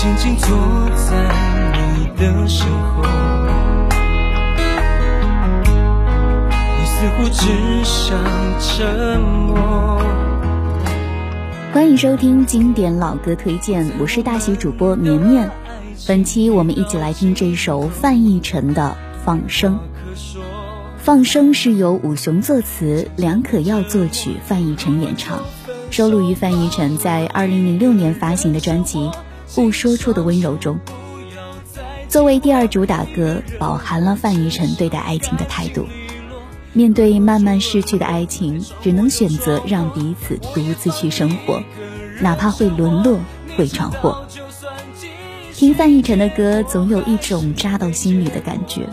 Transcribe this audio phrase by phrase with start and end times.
[0.00, 0.48] 静静坐
[0.94, 1.16] 在
[1.72, 3.02] 你的身后，
[6.78, 8.16] 你似乎只想
[8.60, 10.00] 沉默。
[11.72, 15.50] 欢迎收听经典老歌推荐，我是大喜主播绵绵。
[16.06, 19.74] 本期我们一起来听这首范逸臣的《放生》。
[20.96, 25.40] 《放生》是由武雄作词，梁可耀作曲，范逸臣演唱，
[25.90, 29.00] 收录于范逸臣在二零零六年发行的专辑
[29.54, 30.78] 《不说出的温柔》中。
[32.08, 35.86] 作为第二主打歌，饱含了范逸臣对待爱情的态度。
[36.72, 41.62] 面对慢慢逝去的爱情，只能选择让彼此独自去生活，
[42.20, 43.18] 哪怕会沦落，
[43.56, 44.24] 会闯祸。
[45.54, 48.88] 听范逸臣的歌，总有一种扎到心里的感觉，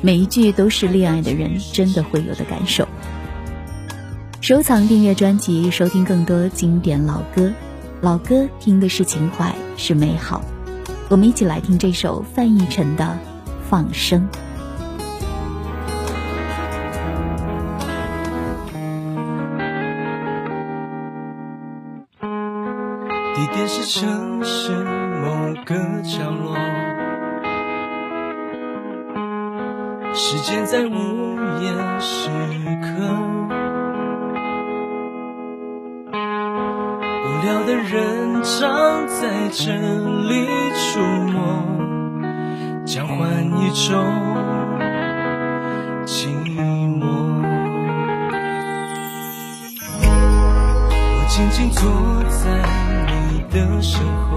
[0.00, 2.88] 每一句都是恋爱的人真的会有的感受。
[4.40, 7.52] 收藏订阅专辑，收听更多经典老歌。
[8.00, 10.42] 老歌听的是情怀，是美好。
[11.08, 13.04] 我们一起来听这首范逸臣的
[13.66, 14.20] 《放生》。
[23.34, 24.70] 地点是城市
[25.22, 26.54] 某个角落，
[30.14, 32.28] 时间在午夜时
[32.82, 33.19] 刻，
[37.40, 40.46] 无聊的人常在这里
[40.76, 41.00] 出
[41.32, 43.18] 没，交换
[43.58, 43.96] 一种
[46.04, 46.26] 寂
[47.00, 47.06] 寞。
[50.02, 51.82] 我静静坐
[52.28, 52.44] 在
[53.06, 53.40] 你。
[53.50, 54.36] 的身后，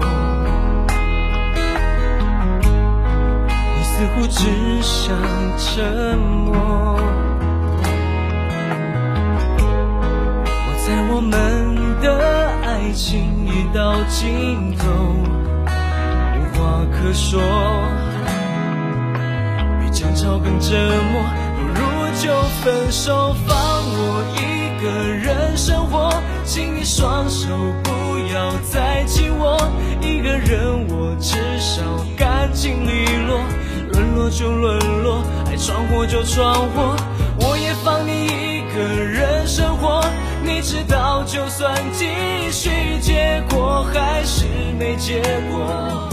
[3.76, 4.40] 你似乎只
[4.82, 5.14] 想
[5.56, 6.98] 沉默。
[10.48, 11.30] 我在我们
[12.94, 14.86] 情已到尽头，
[15.66, 17.40] 无话可说，
[19.80, 20.76] 比争吵更折
[21.12, 21.22] 磨，
[21.56, 21.80] 不如
[22.22, 24.40] 就分手，放我一
[24.82, 26.10] 个人生活，
[26.44, 27.48] 请你双手
[27.82, 27.92] 不。
[28.32, 29.56] 要再紧握
[30.00, 31.82] 一个人，我至少
[32.16, 33.38] 干净利落。
[33.92, 36.96] 沦落就沦落，爱闯祸就闯祸，
[37.38, 39.73] 我也放你一个人生活。
[40.64, 42.06] 知道，就算继
[42.50, 44.46] 续，结果还是
[44.78, 45.20] 没结
[45.50, 46.08] 果，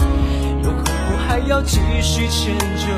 [0.62, 2.92] 又何苦还要继续迁就？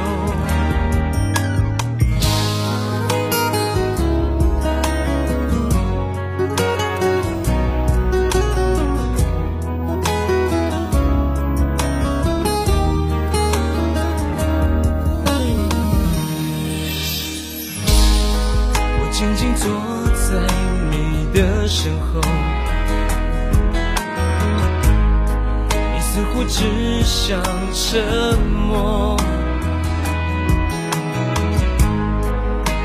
[18.97, 19.71] 我静静坐
[20.17, 20.64] 在
[21.67, 22.21] 身后，
[25.71, 27.43] 你似乎只想
[27.73, 29.17] 沉默。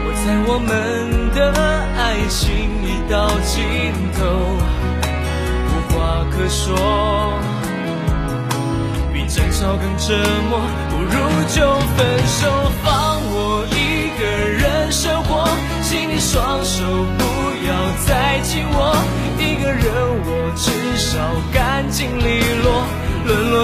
[0.02, 0.70] 我在我们
[1.36, 1.40] 的
[1.98, 2.40] 爱情
[2.84, 3.58] 已到尽
[4.18, 4.20] 头，
[5.68, 5.98] 无话
[6.32, 6.68] 可说，
[9.14, 10.16] 比争吵更折
[10.50, 10.52] 磨，
[10.90, 11.12] 不如
[11.50, 11.58] 就
[11.96, 12.42] 分手，
[12.84, 12.88] 放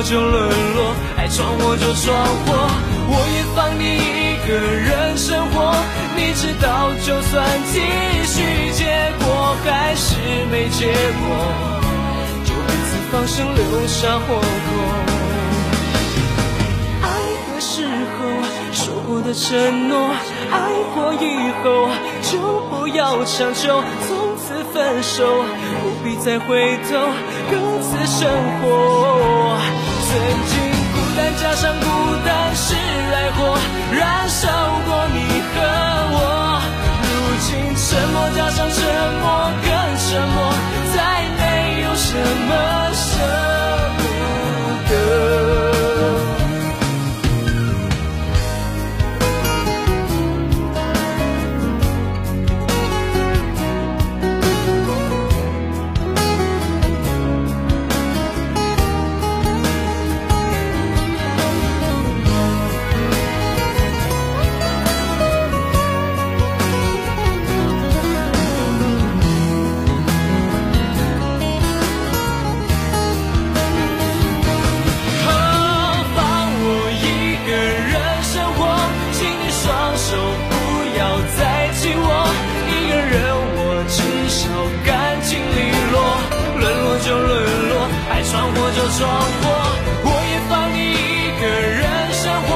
[0.07, 0.31] 就沦
[0.75, 2.69] 落，爱闯祸就闯祸，
[3.09, 5.73] 我也放你一个人生活。
[6.15, 7.43] 你知道，就算
[7.73, 7.81] 继
[8.23, 8.85] 续，结
[9.17, 10.15] 果还是
[10.51, 11.25] 没结果，
[12.45, 14.45] 就彼此放生，留下活口。
[17.01, 17.09] 爱
[17.49, 18.29] 的时候
[18.71, 20.13] 说过的承诺，
[20.51, 21.89] 爱过以后
[22.21, 23.83] 就不要强求。
[24.07, 25.43] 从此分手，
[25.81, 27.09] 不必再回头，
[27.49, 28.29] 各自生
[28.61, 28.63] 活。
[30.15, 30.57] 曾经
[30.93, 31.84] 孤单加上
[88.97, 89.45] 装过
[90.03, 91.83] 我也放你一个人
[92.13, 92.49] 生活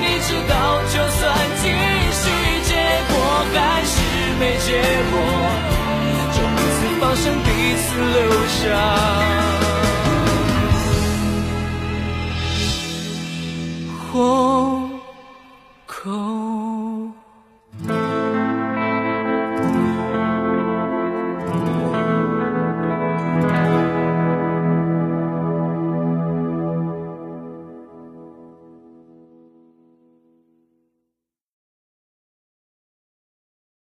[0.00, 0.52] 你知道
[0.92, 1.24] 就算
[1.60, 1.64] 继
[2.12, 2.22] 续
[2.68, 2.74] 结
[3.08, 3.12] 果
[3.54, 3.96] 还是
[4.38, 4.68] 没结
[5.10, 5.14] 果
[6.34, 7.48] 就彼此放生彼
[7.80, 9.57] 此留下。